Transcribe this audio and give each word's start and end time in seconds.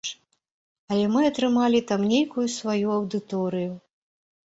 Але 0.93 1.01
мы 1.15 1.19
атрымалі 1.31 1.81
там 1.91 2.01
нейкую 2.13 2.45
сваю 2.53 2.87
аўдыторыю. 2.97 3.71